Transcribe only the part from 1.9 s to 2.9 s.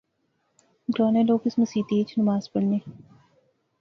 اچ نماز پڑھنے